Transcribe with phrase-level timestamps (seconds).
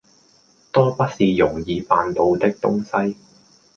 [0.71, 3.15] 多不是容易辦到的東西。